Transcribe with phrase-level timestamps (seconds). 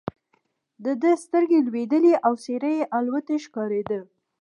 [0.83, 3.99] د ده سترګې لوېدلې او څېره یې الوتې ښکارېده.